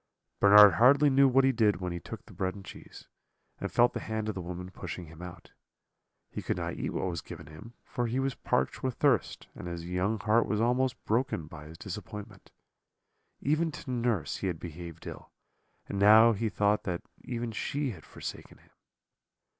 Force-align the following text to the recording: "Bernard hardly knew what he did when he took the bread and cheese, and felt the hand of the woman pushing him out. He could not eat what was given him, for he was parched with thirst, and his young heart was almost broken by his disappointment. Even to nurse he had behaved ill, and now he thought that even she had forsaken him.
"Bernard 0.39 0.73
hardly 0.79 1.11
knew 1.11 1.27
what 1.27 1.43
he 1.43 1.51
did 1.51 1.79
when 1.79 1.91
he 1.91 1.99
took 1.99 2.25
the 2.25 2.33
bread 2.33 2.55
and 2.55 2.65
cheese, 2.65 3.07
and 3.59 3.71
felt 3.71 3.93
the 3.93 3.99
hand 3.99 4.27
of 4.27 4.33
the 4.33 4.41
woman 4.41 4.71
pushing 4.71 5.05
him 5.05 5.21
out. 5.21 5.51
He 6.31 6.41
could 6.41 6.57
not 6.57 6.73
eat 6.73 6.89
what 6.89 7.05
was 7.05 7.21
given 7.21 7.45
him, 7.45 7.75
for 7.83 8.07
he 8.07 8.19
was 8.19 8.33
parched 8.33 8.81
with 8.81 8.95
thirst, 8.95 9.45
and 9.53 9.67
his 9.67 9.85
young 9.85 10.19
heart 10.19 10.47
was 10.47 10.59
almost 10.59 11.05
broken 11.05 11.45
by 11.45 11.65
his 11.67 11.77
disappointment. 11.77 12.49
Even 13.41 13.69
to 13.71 13.91
nurse 13.91 14.37
he 14.37 14.47
had 14.47 14.59
behaved 14.59 15.05
ill, 15.05 15.29
and 15.85 15.99
now 15.99 16.31
he 16.31 16.49
thought 16.49 16.81
that 16.85 17.03
even 17.23 17.51
she 17.51 17.91
had 17.91 18.03
forsaken 18.03 18.57
him. 18.57 18.71